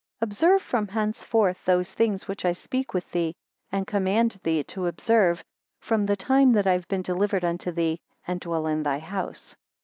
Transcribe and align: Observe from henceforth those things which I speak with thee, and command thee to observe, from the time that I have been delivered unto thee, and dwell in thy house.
Observe 0.19 0.63
from 0.63 0.87
henceforth 0.87 1.63
those 1.63 1.91
things 1.91 2.27
which 2.27 2.43
I 2.43 2.53
speak 2.53 2.91
with 2.91 3.11
thee, 3.11 3.35
and 3.71 3.85
command 3.85 4.39
thee 4.41 4.63
to 4.63 4.87
observe, 4.87 5.43
from 5.79 6.07
the 6.07 6.15
time 6.15 6.53
that 6.53 6.65
I 6.65 6.73
have 6.73 6.87
been 6.87 7.03
delivered 7.03 7.45
unto 7.45 7.71
thee, 7.71 7.99
and 8.25 8.39
dwell 8.39 8.65
in 8.65 8.81
thy 8.81 8.97
house. 8.97 9.55